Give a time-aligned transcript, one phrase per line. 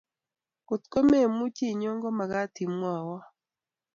[0.67, 3.19] Kot ko memuchi inyo ko makat imwaywa